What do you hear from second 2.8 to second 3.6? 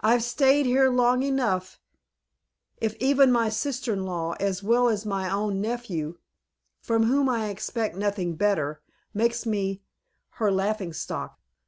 even my